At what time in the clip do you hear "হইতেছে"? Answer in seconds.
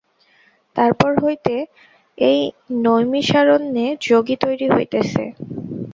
4.69-5.23